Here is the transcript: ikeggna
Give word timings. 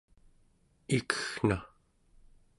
ikeggna 0.97 1.57